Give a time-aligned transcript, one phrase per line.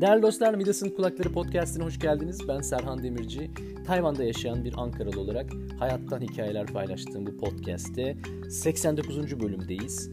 [0.00, 2.48] Değerli dostlar Midas'ın Kulakları Podcast'ine hoş geldiniz.
[2.48, 3.50] Ben Serhan Demirci.
[3.86, 8.16] Tayvan'da yaşayan bir Ankaralı olarak hayattan hikayeler paylaştığım bu podcast'te
[8.50, 9.40] 89.
[9.40, 10.10] bölümdeyiz.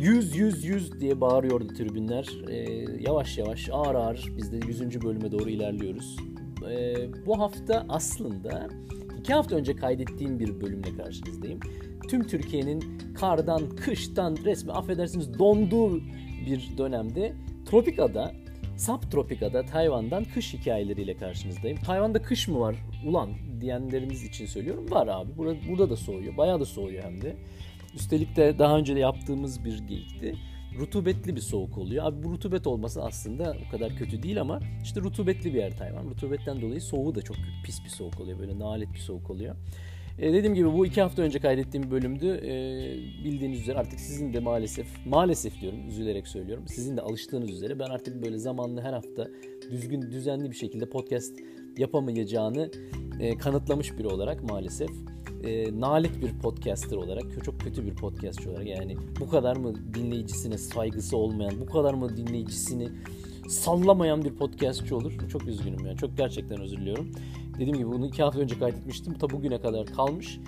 [0.00, 2.28] 100 100 100 diye bağırıyordu tribünler.
[2.48, 2.56] Ee,
[3.00, 5.02] yavaş yavaş ağır ağır biz de 100.
[5.02, 6.16] bölüme doğru ilerliyoruz.
[6.70, 6.94] Ee,
[7.26, 8.68] bu hafta aslında
[9.18, 11.60] iki hafta önce kaydettiğim bir bölümle karşınızdayım.
[12.08, 16.00] Tüm Türkiye'nin kardan, kıştan, resmi affedersiniz donduğu
[16.46, 17.32] bir dönemde
[17.66, 18.41] Tropikada
[18.86, 21.78] Subtropika'da Tayvan'dan kış hikayeleriyle karşınızdayım.
[21.78, 24.90] Tayvan'da kış mı var ulan diyenleriniz için söylüyorum.
[24.90, 25.36] Var abi.
[25.36, 26.36] Burada, burada da soğuyor.
[26.36, 27.36] Bayağı da soğuyor hem de.
[27.94, 30.34] Üstelik de daha önce de yaptığımız bir geyikti.
[30.78, 32.04] Rutubetli bir soğuk oluyor.
[32.04, 36.04] Abi bu rutubet olması aslında o kadar kötü değil ama işte rutubetli bir yer Tayvan.
[36.04, 38.38] Rutubetten dolayı soğuğu da çok pis bir soğuk oluyor.
[38.38, 39.56] Böyle nalet bir soğuk oluyor.
[40.18, 42.26] E, dediğim gibi bu iki hafta önce kaydettiğim bölümdü.
[42.26, 42.54] E,
[43.24, 46.64] bildiğiniz üzere artık sizin de maalesef, maalesef diyorum üzülerek söylüyorum.
[46.68, 49.28] Sizin de alıştığınız üzere ben artık böyle zamanlı her hafta
[49.70, 51.34] düzgün, düzenli bir şekilde podcast
[51.78, 52.70] yapamayacağını
[53.20, 54.90] e, kanıtlamış biri olarak maalesef
[55.44, 60.58] e, nalet bir podcaster olarak, çok kötü bir podcastçı olarak yani bu kadar mı dinleyicisine
[60.58, 62.88] saygısı olmayan, bu kadar mı dinleyicisini
[63.48, 65.12] sallamayan bir podcastçı olur?
[65.32, 65.96] Çok üzgünüm yani.
[65.98, 67.12] Çok gerçekten özür diliyorum.
[67.54, 69.14] Dediğim gibi bunu iki hafta önce kaydetmiştim.
[69.14, 70.40] Ta bugüne kadar kalmış.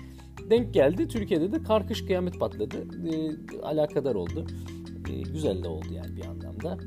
[0.49, 1.07] Denk geldi.
[1.07, 2.77] Türkiye'de de karkış kıyamet patladı.
[3.13, 4.47] E, alakadar oldu.
[5.09, 6.77] E, güzel de oldu yani bir anlamda.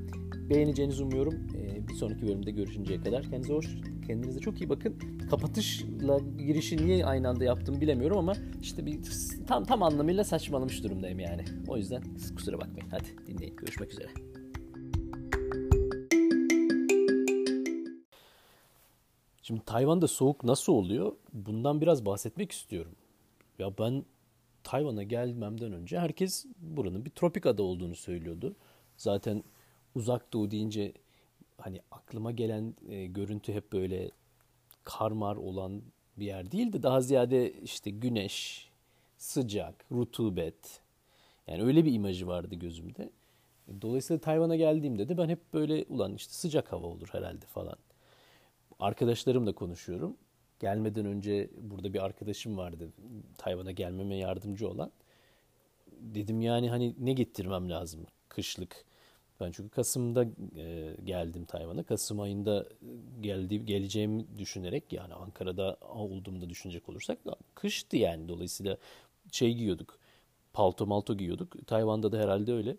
[0.51, 1.35] Beğeneceğinizi umuyorum.
[1.35, 3.23] E, bir sonraki bölümde görüşünceye kadar.
[3.23, 4.95] Kendinize hoş, kendinize çok iyi bakın.
[5.31, 8.33] Kapatışla girişi niye aynı anda yaptım bilemiyorum ama
[8.63, 8.99] işte bir
[9.47, 11.45] tam tam anlamıyla saçmalamış durumdayım yani.
[11.69, 12.03] O yüzden
[12.37, 12.89] kusura bakmayın.
[12.91, 13.57] Hadi dinleyin.
[13.57, 14.28] Görüşmek üzere.
[19.49, 21.13] Şimdi Tayvan'da soğuk nasıl oluyor?
[21.33, 22.93] Bundan biraz bahsetmek istiyorum.
[23.59, 24.05] Ya ben
[24.63, 28.57] Tayvan'a gelmemden önce herkes buranın bir tropik ada olduğunu söylüyordu.
[28.97, 29.45] Zaten
[29.95, 30.93] uzak doğu deyince
[31.59, 34.11] hani aklıma gelen e, görüntü hep böyle
[34.85, 35.83] karmar olan
[36.17, 36.83] bir yer değildi.
[36.83, 38.69] Daha ziyade işte güneş,
[39.19, 40.81] sıcak, rutubet.
[41.47, 43.11] Yani öyle bir imajı vardı gözümde.
[43.83, 47.77] Dolayısıyla Tayvan'a geldiğimde de ben hep böyle ulan işte sıcak hava olur herhalde falan
[48.79, 50.17] arkadaşlarımla konuşuyorum.
[50.61, 52.89] Gelmeden önce burada bir arkadaşım vardı
[53.39, 54.91] Tayvan'a gelmeme yardımcı olan.
[56.01, 58.85] Dedim yani hani ne getirmem lazım kışlık.
[59.41, 60.25] Ben çünkü Kasım'da
[60.57, 61.83] e, geldim Tayvan'a.
[61.83, 62.67] Kasım ayında
[63.21, 67.19] geldi, geleceğimi düşünerek yani Ankara'da olduğumda düşünecek olursak
[67.55, 68.29] kıştı yani.
[68.29, 68.77] Dolayısıyla
[69.33, 69.99] şey giyiyorduk.
[70.53, 71.67] Palto malto giyiyorduk.
[71.67, 72.77] Tayvan'da da herhalde öyle.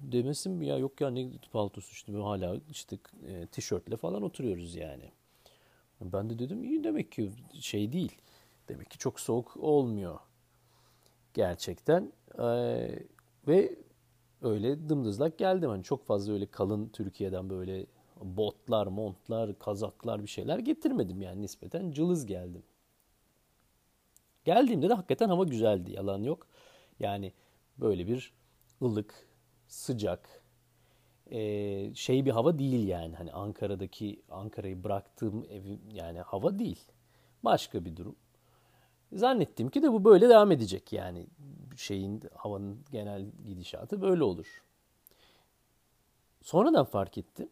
[0.00, 5.12] Demesin mi ya yok ya ne paltosu işte hala işte e, tişörtle falan oturuyoruz yani.
[6.00, 8.12] Ben de dedim iyi demek ki şey değil.
[8.68, 10.18] Demek ki çok soğuk olmuyor
[11.34, 12.12] gerçekten.
[12.38, 12.98] Ee,
[13.48, 13.76] ve
[14.42, 15.70] öyle dımdızlak geldim.
[15.70, 17.86] Hani çok fazla öyle kalın Türkiye'den böyle
[18.22, 22.62] botlar, montlar, kazaklar bir şeyler getirmedim yani nispeten cılız geldim.
[24.44, 26.46] Geldiğimde de hakikaten hava güzeldi yalan yok.
[27.00, 27.32] Yani
[27.78, 28.32] böyle bir
[28.82, 29.27] ılık,
[29.68, 30.42] sıcak,
[31.30, 33.16] e, şey bir hava değil yani.
[33.16, 36.80] Hani Ankara'daki Ankara'yı bıraktığım evi yani hava değil.
[37.44, 38.16] Başka bir durum.
[39.12, 41.26] Zannettim ki de bu böyle devam edecek yani
[41.76, 44.62] şeyin havanın genel gidişatı böyle olur.
[46.42, 47.48] Sonradan fark ettim.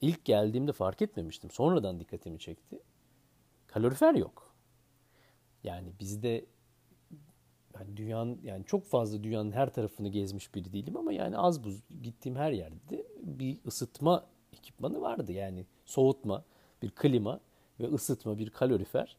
[0.00, 1.50] İlk geldiğimde fark etmemiştim.
[1.50, 2.78] Sonradan dikkatimi çekti.
[3.66, 4.54] Kalorifer yok.
[5.64, 6.46] Yani bizde
[7.80, 11.82] yani dünyanın yani çok fazla dünyanın her tarafını gezmiş biri değilim ama yani az buz
[12.02, 15.32] gittiğim her yerde bir ısıtma ekipmanı vardı.
[15.32, 16.44] Yani soğutma,
[16.82, 17.40] bir klima
[17.80, 19.16] ve ısıtma, bir kalorifer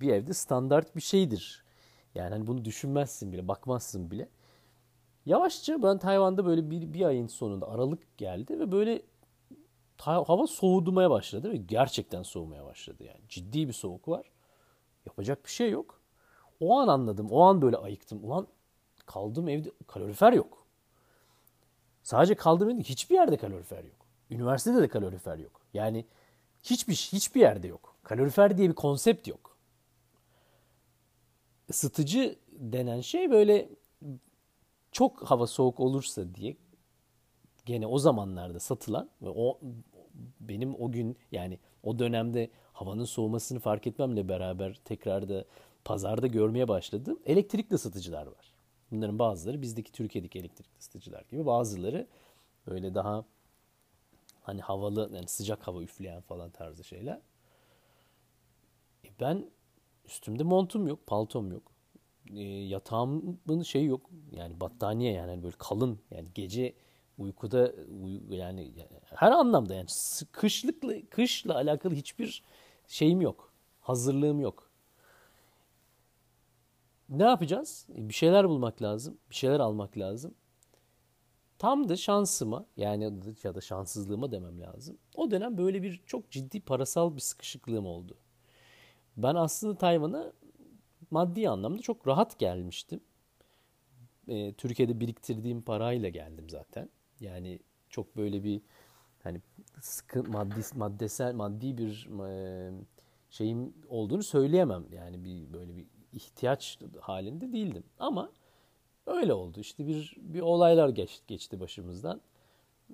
[0.00, 1.64] bir evde standart bir şeydir.
[2.14, 4.28] Yani hani bunu düşünmezsin bile, bakmazsın bile.
[5.26, 9.02] Yavaşça ben Tayvan'da böyle bir, bir ayın sonunda Aralık geldi ve böyle
[9.96, 13.20] hava soğudumaya başladı ve gerçekten soğumaya başladı yani.
[13.28, 14.30] Ciddi bir soğuk var.
[15.06, 15.97] Yapacak bir şey yok.
[16.60, 17.30] O an anladım.
[17.30, 18.24] O an böyle ayıktım.
[18.24, 18.46] Ulan
[19.06, 20.66] kaldığım evde kalorifer yok.
[22.02, 24.06] Sadece kaldığım evde hiçbir yerde kalorifer yok.
[24.30, 25.60] Üniversitede de kalorifer yok.
[25.74, 26.04] Yani
[26.62, 27.94] hiçbir hiçbir yerde yok.
[28.02, 29.56] Kalorifer diye bir konsept yok.
[31.68, 33.68] Isıtıcı denen şey böyle
[34.92, 36.56] çok hava soğuk olursa diye
[37.66, 39.60] gene o zamanlarda satılan ve o
[40.40, 45.44] benim o gün yani o dönemde havanın soğumasını fark etmemle beraber tekrar da
[45.84, 48.54] pazarda görmeye başladığım elektrikli ısıtıcılar var.
[48.90, 52.06] Bunların bazıları bizdeki Türkiye'deki elektrikli ısıtıcılar gibi bazıları
[52.66, 53.24] böyle daha
[54.42, 57.20] hani havalı yani sıcak hava üfleyen falan tarzı şeyler.
[59.04, 59.50] E ben
[60.04, 61.72] üstümde montum yok, paltom yok.
[62.34, 64.10] E, yatağımın şey yok.
[64.32, 66.74] Yani battaniye yani hani böyle kalın yani gece
[67.18, 67.72] Uykuda
[68.30, 68.72] yani
[69.04, 69.88] her anlamda yani
[70.32, 72.42] kışlıkla kışla alakalı hiçbir
[72.86, 73.52] şeyim yok.
[73.80, 74.67] Hazırlığım yok.
[77.08, 77.86] Ne yapacağız?
[77.88, 79.18] Bir şeyler bulmak lazım.
[79.30, 80.34] Bir şeyler almak lazım.
[81.58, 83.12] Tam da şansıma yani
[83.44, 84.98] ya da şanssızlığıma demem lazım.
[85.14, 88.16] O dönem böyle bir çok ciddi parasal bir sıkışıklığım oldu.
[89.16, 90.32] Ben aslında Tayvan'a
[91.10, 93.00] maddi anlamda çok rahat gelmiştim.
[94.28, 96.88] Ee, Türkiye'de biriktirdiğim parayla geldim zaten.
[97.20, 97.58] Yani
[97.88, 98.60] çok böyle bir
[99.22, 99.40] hani
[99.80, 102.70] sıkı maddi maddesel maddi bir e,
[103.30, 104.84] şeyim olduğunu söyleyemem.
[104.92, 107.84] Yani bir böyle bir ihtiyaç halinde değildim.
[107.98, 108.32] Ama
[109.06, 109.60] öyle oldu.
[109.60, 112.20] İşte bir bir olaylar geçti, geçti başımızdan.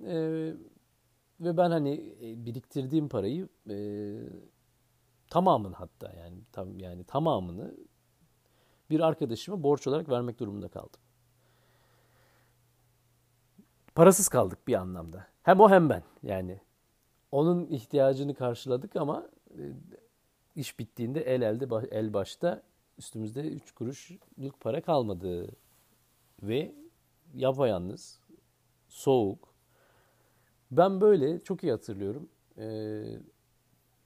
[0.06, 0.52] Ee,
[1.40, 3.76] ve ben hani e, biriktirdiğim parayı e,
[5.28, 7.74] tamamını hatta yani tam yani tamamını
[8.90, 11.00] bir arkadaşıma borç olarak vermek durumunda kaldım.
[13.94, 15.26] Parasız kaldık bir anlamda.
[15.42, 16.60] Hem o hem ben yani.
[17.32, 19.62] Onun ihtiyacını karşıladık ama e,
[20.56, 22.62] iş bittiğinde el elde el başta
[22.98, 25.48] üstümüzde 3 kuruşluk para kalmadı.
[26.42, 26.74] Ve
[27.34, 28.20] yapayalnız,
[28.88, 29.54] soğuk.
[30.70, 32.28] Ben böyle çok iyi hatırlıyorum.
[32.58, 33.18] Ee,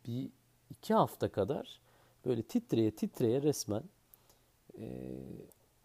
[0.06, 0.30] bir
[0.70, 1.80] iki hafta kadar
[2.24, 3.82] böyle titreye titreye resmen
[4.78, 5.16] e,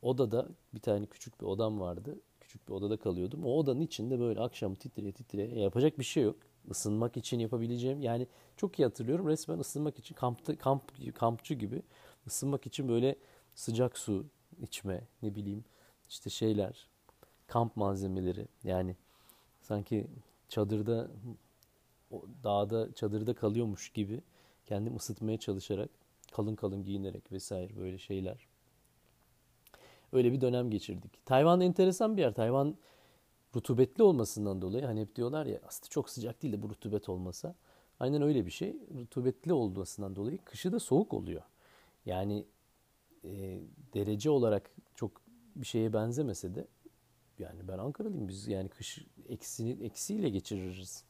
[0.01, 2.19] odada bir tane küçük bir odam vardı.
[2.41, 3.45] Küçük bir odada kalıyordum.
[3.45, 6.35] O odanın içinde böyle akşam titreye titreye yapacak bir şey yok.
[6.69, 8.27] Isınmak için yapabileceğim yani
[8.57, 11.81] çok iyi hatırlıyorum resmen ısınmak için kampta, kamp kampçı gibi
[12.27, 13.15] ısınmak için böyle
[13.55, 14.25] sıcak su
[14.61, 15.65] içme ne bileyim
[16.09, 16.87] işte şeyler
[17.47, 18.95] kamp malzemeleri yani
[19.61, 20.07] sanki
[20.49, 21.11] çadırda
[22.43, 24.21] dağda çadırda kalıyormuş gibi
[24.65, 25.89] kendim ısıtmaya çalışarak
[26.31, 28.47] kalın kalın giyinerek vesaire böyle şeyler.
[30.11, 31.25] Öyle bir dönem geçirdik.
[31.25, 32.33] Tayvan enteresan bir yer.
[32.33, 32.75] Tayvan
[33.55, 37.55] rutubetli olmasından dolayı hani hep diyorlar ya aslında çok sıcak değil de bu rutubet olmasa.
[37.99, 38.75] Aynen öyle bir şey.
[38.95, 41.41] Rutubetli olmasından dolayı kışı da soğuk oluyor.
[42.05, 42.45] Yani
[43.23, 43.59] e,
[43.93, 45.21] derece olarak çok
[45.55, 46.67] bir şeye benzemese de
[47.39, 51.03] yani ben Ankaralıyım biz yani kış eksini eksiyle geçiririz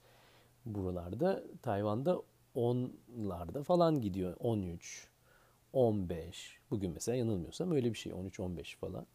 [0.65, 1.43] buralarda.
[1.61, 2.21] Tayvan'da
[2.55, 4.35] 10'larda falan gidiyor.
[4.39, 5.07] 13,
[5.73, 6.57] 15.
[6.71, 9.05] Bugün mesela yanılmıyorsam öyle bir şey 13-15 falan.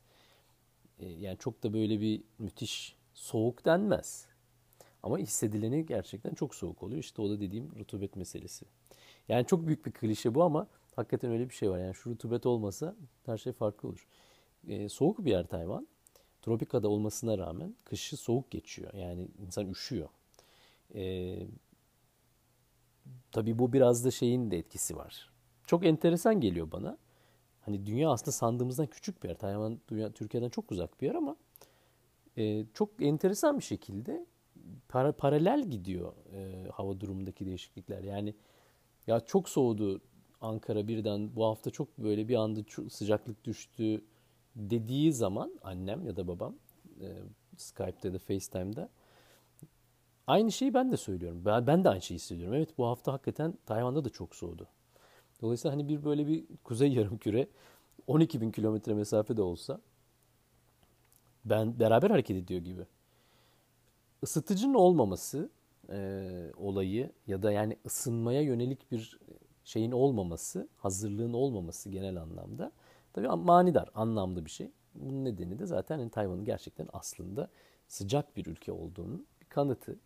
[0.99, 4.27] E, yani çok da böyle bir müthiş soğuk denmez.
[5.03, 7.01] Ama hissedileni gerçekten çok soğuk oluyor.
[7.01, 8.67] İşte o da dediğim rutubet meselesi.
[9.29, 10.67] Yani çok büyük bir klişe bu ama
[10.99, 11.79] hakikaten öyle bir şey var.
[11.79, 12.97] Yani şu rutubet olmasa
[13.27, 14.06] her şey farklı olur.
[14.69, 15.89] Ee, soğuk bir yer Tayvan.
[16.43, 18.95] Tropikada olmasına rağmen kışı soğuk geçiyor.
[18.95, 20.09] Yani insan üşüyor.
[20.95, 21.39] Ee,
[23.33, 25.31] tabii bu biraz da şeyin de etkisi var.
[25.67, 26.99] Çok enteresan geliyor bana.
[27.61, 29.39] Hani dünya aslında sandığımızdan küçük bir yer.
[29.39, 31.37] Tayvan dünya, Türkiye'den çok uzak bir yer ama
[32.37, 34.27] e, çok enteresan bir şekilde
[34.89, 38.03] para, paralel gidiyor e, hava durumundaki değişiklikler.
[38.03, 38.35] Yani
[39.06, 40.01] ya çok soğudu
[40.40, 44.05] Ankara birden bu hafta çok böyle bir anda sıcaklık düştü
[44.56, 46.55] dediği zaman annem ya da babam
[47.00, 47.06] e,
[47.56, 48.88] Skype'da da FaceTime'da
[50.26, 51.43] aynı şeyi ben de söylüyorum.
[51.44, 52.55] Ben, ben de aynı şeyi hissediyorum.
[52.55, 54.67] Evet bu hafta hakikaten Tayvan'da da çok soğudu.
[55.43, 57.49] Dolayısıyla hani bir böyle bir kuzey yarım küre
[58.06, 59.81] 12 bin kilometre mesafede olsa
[61.44, 62.82] ben beraber hareket ediyor gibi.
[64.22, 65.51] Isıtıcının olmaması
[65.91, 69.19] e, olayı ya da yani ısınmaya yönelik bir
[69.69, 72.72] şeyin olmaması, hazırlığın olmaması genel anlamda
[73.13, 74.70] tabii manidar, anlamlı bir şey.
[74.94, 77.51] Bunun nedeni de zaten yani Tayvan'ın gerçekten aslında
[77.89, 79.98] sıcak bir ülke olduğunun bir kanıtı.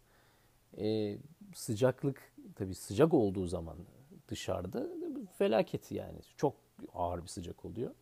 [0.78, 1.18] Ee,
[1.54, 3.76] sıcaklık tabii sıcak olduğu zaman
[4.28, 4.88] dışarıda
[5.38, 6.54] felaket yani çok
[6.94, 7.94] ağır bir sıcak oluyor.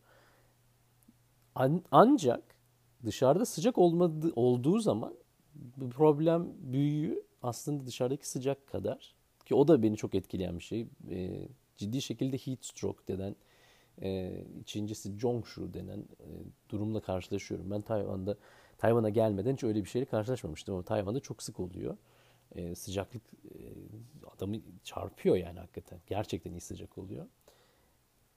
[1.55, 2.43] An- ancak
[3.05, 5.15] dışarıda sıcak olmadı, olduğu zaman
[5.91, 9.15] problem büyüğü aslında dışarıdaki sıcak kadar
[9.51, 10.87] ki o da beni çok etkileyen bir şey.
[11.11, 13.37] E, ciddi şekilde heat stroke denen
[14.03, 16.29] e, ikincisi Jongshu denen e,
[16.69, 17.71] durumla karşılaşıyorum.
[17.71, 18.37] Ben Tayvan'da
[18.79, 21.97] Tayvan'a gelmeden hiç öyle bir şeyle karşılaşmamıştım ama Tayvan'da çok sık oluyor.
[22.55, 23.59] E, sıcaklık e,
[24.37, 26.01] adamı çarpıyor yani hakikaten.
[26.07, 27.27] Gerçekten iyi sıcak oluyor.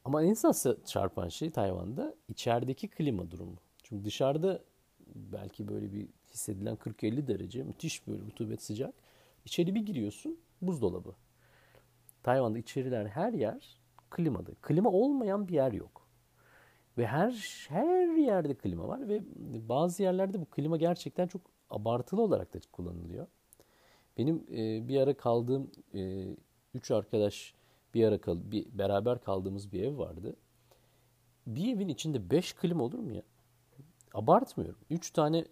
[0.06, 3.58] Ama en esas çarpan şey Tayvan'da içerideki klima durumu.
[3.84, 4.64] Çünkü dışarıda
[5.16, 8.94] belki böyle bir hissedilen 40-50 derece müthiş böyle rutubet sıcak.
[9.46, 11.16] İçeri bir giriyorsun buzdolabı.
[12.24, 13.80] Tayvan'da içeriler her yer
[14.10, 14.56] klimalı.
[14.62, 16.08] Klima olmayan bir yer yok.
[16.98, 19.22] Ve her her yerde klima var ve
[19.70, 23.28] bazı yerlerde bu klima gerçekten çok abartılı olarak da kullanılıyor.
[24.18, 26.28] Benim e, bir ara kaldığım e,
[26.74, 27.54] üç arkadaş
[27.94, 30.36] bir ara kal bir beraber kaldığımız bir ev vardı.
[31.48, 33.24] Bir evin içinde beş klima olur mu ya?
[34.14, 34.80] Abartmıyorum.
[34.90, 35.46] Üç tane e,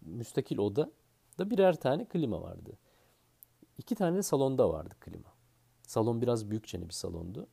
[0.00, 0.90] müstakil oda
[1.38, 2.78] da birer tane klima vardı.
[3.82, 5.32] İki tane de salonda vardı klima.
[5.82, 7.46] Salon biraz büyükçe bir salondu.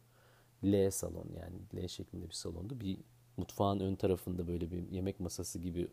[0.64, 2.80] L salon yani L şeklinde bir salondu.
[2.80, 2.98] Bir
[3.38, 5.88] mutfağın ön tarafında böyle bir yemek masası gibi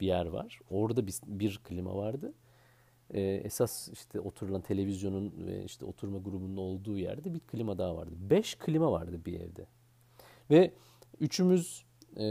[0.00, 0.60] bir yer var.
[0.70, 2.32] Orada bir, bir klima vardı.
[3.10, 8.14] Ee, esas işte oturulan televizyonun ve işte oturma grubunun olduğu yerde bir klima daha vardı.
[8.16, 9.66] Beş klima vardı bir evde.
[10.50, 10.72] Ve
[11.20, 11.84] üçümüz
[12.16, 12.24] e,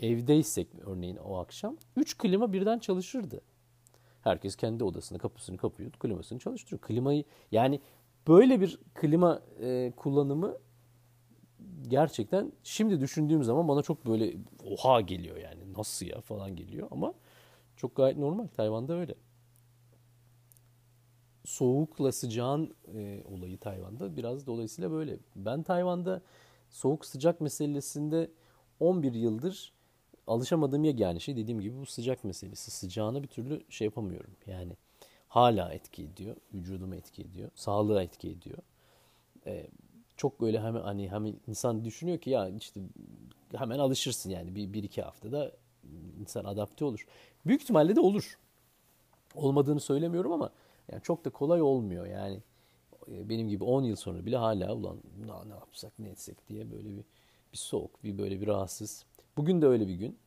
[0.00, 3.40] evdeysek örneğin o akşam üç klima birden çalışırdı.
[4.22, 6.80] Herkes kendi odasında kapısını kapıyor, klimasını çalıştırıyor.
[6.80, 7.80] Klimayı yani
[8.28, 10.56] böyle bir klima e, kullanımı
[11.88, 14.36] gerçekten şimdi düşündüğüm zaman bana çok böyle
[14.66, 17.14] oha geliyor yani nasıl ya falan geliyor ama
[17.76, 18.46] çok gayet normal.
[18.46, 19.14] Tayvan'da öyle.
[21.44, 25.18] Soğukla sıcağın e, olayı Tayvan'da biraz dolayısıyla böyle.
[25.36, 26.22] Ben Tayvan'da
[26.70, 28.30] soğuk sıcak meselesinde
[28.80, 29.72] 11 yıldır
[30.26, 32.70] alışamadığım yegane şey dediğim gibi bu sıcak meselesi.
[32.70, 34.30] Sıcağına bir türlü şey yapamıyorum.
[34.46, 34.72] Yani
[35.28, 36.36] hala etki ediyor.
[36.54, 37.50] Vücuduma etki ediyor.
[37.54, 38.58] Sağlığa etki ediyor.
[39.46, 39.66] Ee,
[40.16, 42.80] çok böyle hemen hani hemen insan düşünüyor ki ya işte
[43.54, 45.52] hemen alışırsın yani bir, bir iki haftada
[46.20, 47.06] insan adapte olur.
[47.46, 48.38] Büyük ihtimalle de olur.
[49.34, 50.50] Olmadığını söylemiyorum ama
[50.92, 52.42] yani çok da kolay olmuyor yani.
[53.08, 54.96] E, benim gibi 10 yıl sonra bile hala ulan
[55.46, 57.04] ne yapsak ne etsek diye böyle bir
[57.52, 59.04] bir soğuk, bir böyle bir rahatsız.
[59.36, 60.18] Bugün de öyle bir gün.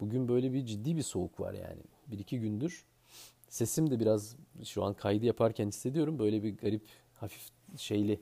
[0.00, 1.82] Bugün böyle bir ciddi bir soğuk var yani.
[2.06, 2.84] Bir iki gündür.
[3.48, 6.18] Sesim de biraz şu an kaydı yaparken hissediyorum.
[6.18, 6.82] Böyle bir garip,
[7.14, 8.20] hafif şeyli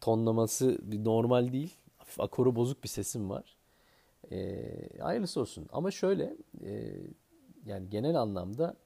[0.00, 1.74] tonlaması bir normal değil.
[1.98, 3.56] Hafif akoru bozuk bir sesim var.
[4.32, 4.62] E,
[5.00, 5.66] hayırlısı olsun.
[5.72, 6.92] Ama şöyle e,
[7.66, 8.76] yani genel anlamda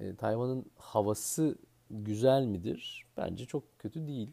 [0.00, 1.58] e, Tayvan'ın havası
[1.90, 3.06] güzel midir?
[3.16, 4.30] Bence çok kötü değil.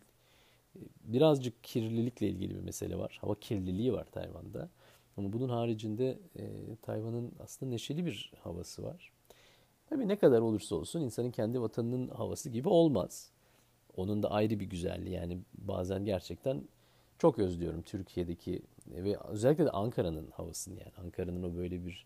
[0.75, 3.17] E, birazcık kirlilikle ilgili bir mesele var.
[3.21, 4.69] Hava kirliliği var Tayvan'da.
[5.19, 9.11] Ama bunun haricinde e, Tayvan'ın aslında neşeli bir havası var.
[9.89, 13.29] Tabii ne kadar olursa olsun insanın kendi vatanının havası gibi olmaz.
[13.97, 16.63] Onun da ayrı bir güzelliği yani bazen gerçekten
[17.17, 22.05] çok özlüyorum Türkiye'deki ve özellikle de Ankara'nın havasını yani Ankara'nın o böyle bir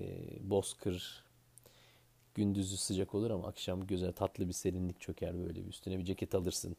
[0.00, 1.24] e, bozkır
[2.34, 6.34] gündüzü sıcak olur ama akşam güzel tatlı bir serinlik çöker böyle bir üstüne bir ceket
[6.34, 6.76] alırsın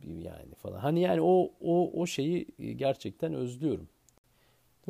[0.00, 0.78] bir yani falan.
[0.78, 3.88] Hani yani o o o şeyi gerçekten özlüyorum.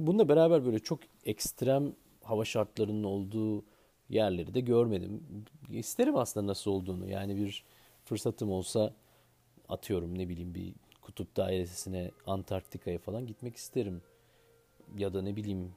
[0.06, 3.64] Bununla beraber böyle çok ekstrem hava şartlarının olduğu
[4.08, 5.22] yerleri de görmedim.
[5.70, 7.10] İsterim aslında nasıl olduğunu.
[7.10, 7.64] Yani bir
[8.04, 8.94] fırsatım olsa
[9.68, 14.02] atıyorum ne bileyim bir kutup dairesine Antarktika'ya falan gitmek isterim.
[14.96, 15.74] Ya da ne bileyim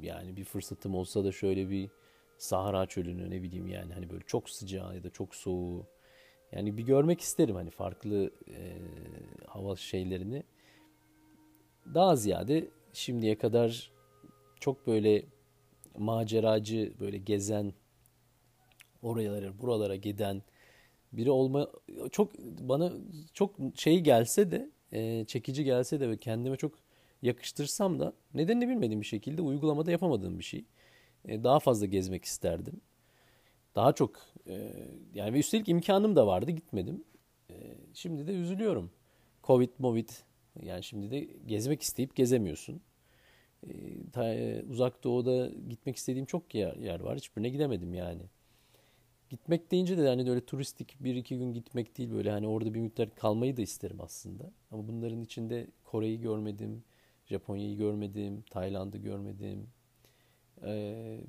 [0.00, 1.90] yani bir fırsatım olsa da şöyle bir
[2.38, 5.86] Sahara çölünü ne bileyim yani hani böyle çok sıcağı ya da çok soğuğu
[6.52, 8.76] yani bir görmek isterim hani farklı e,
[9.46, 10.42] hava şeylerini.
[11.94, 13.92] Daha ziyade şimdiye kadar
[14.60, 15.24] çok böyle
[15.98, 17.72] maceracı böyle gezen
[19.02, 20.42] oralara buralara giden
[21.12, 21.70] biri olma
[22.12, 22.92] çok bana
[23.34, 26.74] çok şey gelse de e, çekici gelse de ve kendime çok
[27.22, 30.64] yakıştırsam da nedenini bilmediğim bir şekilde uygulamada yapamadığım bir şey.
[31.24, 32.80] E, daha fazla gezmek isterdim.
[33.74, 34.72] Daha çok e,
[35.14, 37.04] yani ve üstelik imkanım da vardı gitmedim.
[37.94, 38.90] Şimdi de üzülüyorum.
[39.44, 40.08] Covid, Movid
[40.62, 42.80] yani şimdi de gezmek isteyip gezemiyorsun.
[44.16, 47.16] E, uzak doğuda gitmek istediğim çok yer, yer var.
[47.16, 48.22] Hiçbirine gidemedim yani.
[49.30, 52.80] Gitmek deyince de hani öyle turistik bir iki gün gitmek değil böyle hani orada bir
[52.80, 54.50] müddet kalmayı da isterim aslında.
[54.70, 56.84] Ama bunların içinde Kore'yi görmedim,
[57.26, 59.66] Japonya'yı görmedim, Tayland'ı görmedim.
[60.64, 61.20] Ee,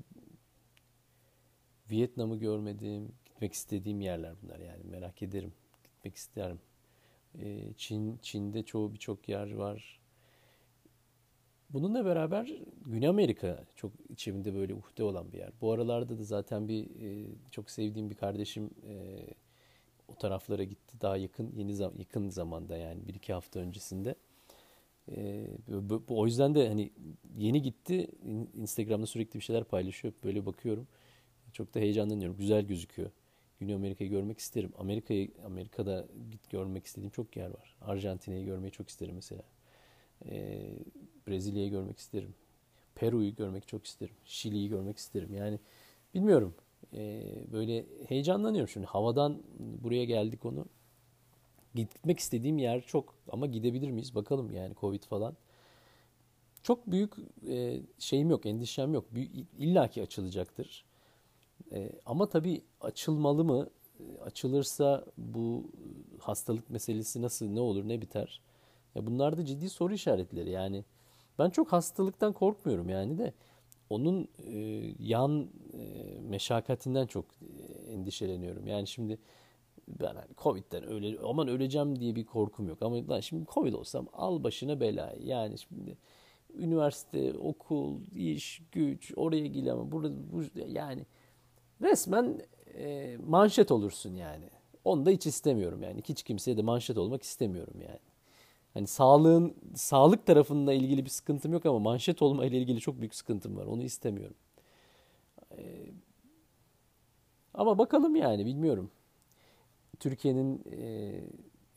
[1.91, 3.11] Vietnam'ı görmedim.
[3.25, 5.53] Gitmek istediğim yerler bunlar yani merak ederim.
[5.83, 6.59] Gitmek isterim.
[7.41, 9.99] Ee, Çin, Çin'de çoğu birçok yer var.
[11.69, 12.51] Bununla beraber
[12.85, 15.51] Güney Amerika çok içimde böyle uhde olan bir yer.
[15.61, 19.25] Bu aralarda da zaten bir e, çok sevdiğim bir kardeşim e,
[20.07, 21.01] o taraflara gitti.
[21.01, 24.15] Daha yakın yeni yakın zamanda yani bir iki hafta öncesinde.
[25.11, 25.47] E,
[26.07, 26.91] o yüzden de hani
[27.37, 28.07] yeni gitti.
[28.55, 30.13] Instagram'da sürekli bir şeyler paylaşıyor.
[30.23, 30.87] Böyle bakıyorum.
[31.53, 32.37] Çok da heyecanlanıyorum.
[32.37, 33.11] Güzel gözüküyor.
[33.59, 34.73] Güney Amerika'yı görmek isterim.
[34.77, 37.75] Amerika'yı Amerika'da git görmek istediğim çok yer var.
[37.81, 39.43] Arjantin'i görmeyi çok isterim mesela.
[40.25, 40.61] E,
[41.27, 42.35] Brezilya'yı görmek isterim.
[42.95, 44.15] Peru'yu görmek çok isterim.
[44.25, 45.33] Şili'yi görmek isterim.
[45.33, 45.59] Yani
[46.13, 46.55] bilmiyorum.
[46.93, 48.85] E, böyle heyecanlanıyorum şimdi.
[48.85, 50.65] Havadan buraya geldik onu.
[51.75, 55.37] Gitmek istediğim yer çok ama gidebilir miyiz bakalım yani Covid falan.
[56.63, 57.13] Çok büyük
[57.47, 59.05] e, şeyim yok, endişem yok.
[59.59, 60.85] İlla ki açılacaktır.
[61.71, 63.69] E, ama tabii açılmalı mı?
[64.25, 65.71] Açılırsa bu
[66.19, 68.41] hastalık meselesi nasıl, ne olur, ne biter?
[68.95, 70.49] Ya bunlar da ciddi soru işaretleri.
[70.49, 70.83] Yani
[71.39, 73.33] ben çok hastalıktan korkmuyorum yani de
[73.89, 74.53] onun e,
[74.99, 77.25] yan e, meşakkatinden çok
[77.89, 78.67] endişeleniyorum.
[78.67, 79.17] Yani şimdi
[79.87, 82.77] ben hani Covid'den öyle aman öleceğim diye bir korkum yok.
[82.81, 85.25] Ama lan şimdi Covid olsam al başına belayı.
[85.25, 85.97] Yani şimdi
[86.57, 91.05] üniversite, okul, iş, güç oraya gel ama burada bu, yani
[91.81, 92.41] resmen
[92.77, 94.49] e, manşet olursun yani.
[94.85, 96.01] Onu da hiç istemiyorum yani.
[96.09, 97.99] Hiç kimseye de manşet olmak istemiyorum yani.
[98.73, 103.15] Hani sağlığın sağlık tarafında ilgili bir sıkıntım yok ama manşet olma ile ilgili çok büyük
[103.15, 103.65] sıkıntım var.
[103.65, 104.35] Onu istemiyorum.
[105.57, 105.85] Ee,
[107.53, 108.91] ama bakalım yani bilmiyorum.
[109.99, 111.21] Türkiye'nin e,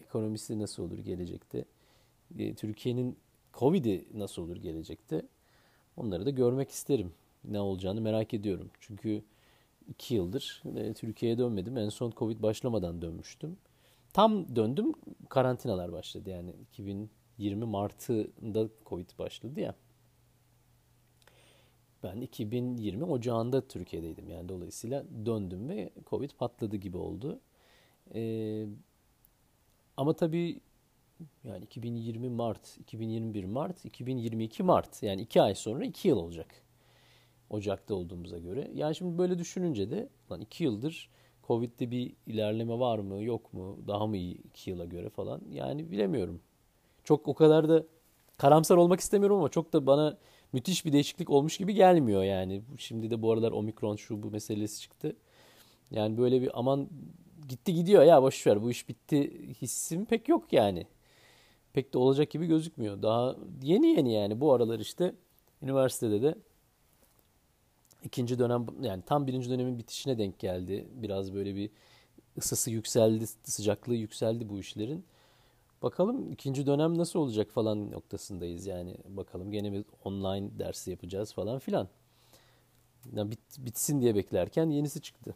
[0.00, 1.64] ekonomisi nasıl olur gelecekte?
[2.38, 3.16] E, Türkiye'nin
[3.54, 5.22] Covid'i nasıl olur gelecekte?
[5.96, 7.12] Onları da görmek isterim.
[7.44, 8.70] Ne olacağını merak ediyorum.
[8.80, 9.22] Çünkü
[9.88, 11.76] iki yıldır e, Türkiye'ye dönmedim.
[11.76, 13.56] En son Covid başlamadan dönmüştüm.
[14.12, 14.92] Tam döndüm
[15.28, 16.30] karantinalar başladı.
[16.30, 19.74] Yani 2020 Mart'ında Covid başladı ya.
[22.02, 24.28] Ben 2020 Ocağında Türkiye'deydim.
[24.28, 27.40] Yani dolayısıyla döndüm ve Covid patladı gibi oldu.
[28.14, 28.66] Ee,
[29.96, 30.60] ama tabii
[31.44, 35.02] yani 2020 Mart, 2021 Mart, 2022 Mart.
[35.02, 36.62] Yani iki ay sonra iki yıl olacak.
[37.50, 38.70] Ocak'ta olduğumuza göre.
[38.74, 41.10] Yani şimdi böyle düşününce de lan iki yıldır
[41.46, 43.78] Covid'de bir ilerleme var mı yok mu?
[43.86, 45.40] Daha mı iyi iki yıla göre falan?
[45.50, 46.40] Yani bilemiyorum.
[47.04, 47.84] Çok o kadar da
[48.38, 50.18] karamsar olmak istemiyorum ama çok da bana
[50.52, 52.62] müthiş bir değişiklik olmuş gibi gelmiyor yani.
[52.78, 55.16] Şimdi de bu aralar omikron şu bu meselesi çıktı.
[55.90, 56.88] Yani böyle bir aman
[57.48, 60.86] gitti gidiyor ya boş ver bu iş bitti hissim pek yok yani.
[61.72, 63.02] Pek de olacak gibi gözükmüyor.
[63.02, 65.14] Daha yeni yeni yani bu aralar işte
[65.62, 66.34] üniversitede de
[68.04, 70.88] ikinci dönem yani tam birinci dönemin bitişine denk geldi.
[70.94, 71.70] Biraz böyle bir
[72.38, 75.04] ısısı yükseldi, sıcaklığı yükseldi bu işlerin.
[75.82, 78.96] Bakalım ikinci dönem nasıl olacak falan noktasındayız yani.
[79.08, 81.88] Bakalım gene bir online dersi yapacağız falan filan.
[83.12, 85.34] Yani bit, bitsin diye beklerken yenisi çıktı.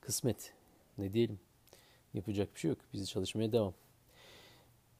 [0.00, 0.52] Kısmet.
[0.98, 1.38] Ne diyelim.
[2.14, 2.78] Yapacak bir şey yok.
[2.92, 3.74] Biz çalışmaya devam.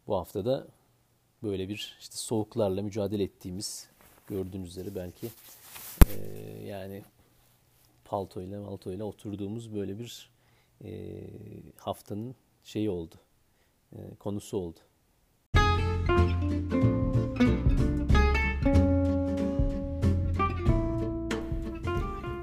[0.07, 0.66] Bu hafta da
[1.42, 3.88] böyle bir işte soğuklarla mücadele ettiğimiz
[4.26, 5.29] gördüğünüz üzere belki
[6.14, 7.02] e, yani
[8.04, 10.30] paltoyla maltoyla oturduğumuz böyle bir
[10.84, 11.20] e,
[11.76, 13.14] haftanın şeyi oldu.
[13.92, 14.78] E, konusu oldu.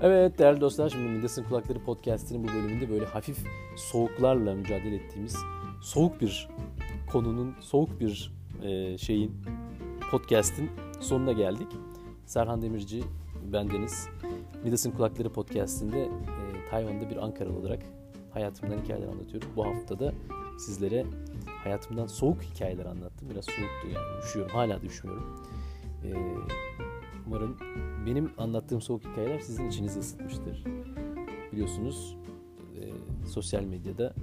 [0.05, 3.37] Evet değerli dostlar şimdi Midas'ın Kulakları Podcast'inin bu bölümünde böyle hafif
[3.75, 5.35] soğuklarla mücadele ettiğimiz
[5.81, 6.49] soğuk bir
[7.11, 9.31] konunun, soğuk bir e, şeyin,
[10.11, 11.67] podcast'in sonuna geldik.
[12.25, 13.03] Serhan Demirci,
[13.53, 14.09] bendeniz.
[14.63, 17.79] Midas'ın Kulakları Podcast'inde e, Tayvan'da bir Ankaralı olarak
[18.33, 19.49] hayatımdan hikayeler anlatıyorum.
[19.55, 20.13] Bu hafta da
[20.59, 21.05] sizlere
[21.63, 23.29] hayatımdan soğuk hikayeler anlattım.
[23.29, 25.43] Biraz soğuktu yani üşüyorum, hala da üşümüyorum.
[26.03, 26.09] E,
[27.27, 27.57] umarım
[28.05, 30.63] benim anlattığım soğuk hikayeler sizin içinizi ısıtmıştır.
[31.51, 32.17] Biliyorsunuz
[32.75, 32.81] e,
[33.27, 34.13] sosyal medyada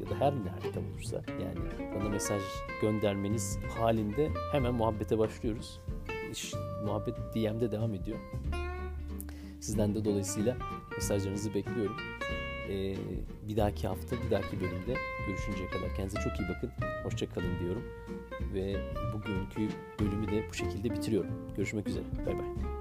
[0.00, 2.42] ya da her nerede olursa yani bana mesaj
[2.80, 5.80] göndermeniz halinde hemen muhabbete başlıyoruz.
[6.32, 8.18] İş, muhabbet DM'de devam ediyor.
[9.62, 10.56] Sizden de dolayısıyla
[10.96, 11.96] mesajlarınızı bekliyorum.
[12.68, 12.94] Ee,
[13.48, 14.94] bir dahaki hafta, bir dahaki bölümde
[15.26, 16.70] görüşünceye kadar kendinize çok iyi bakın.
[17.04, 17.84] Hoşçakalın diyorum.
[18.54, 18.76] Ve
[19.14, 21.30] bugünkü bölümü de bu şekilde bitiriyorum.
[21.56, 22.04] Görüşmek üzere.
[22.26, 22.71] Bay bay.